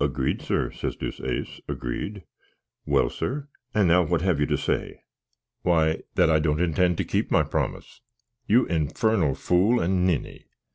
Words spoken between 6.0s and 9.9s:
that I don't intend to keep my promise! You infernal fool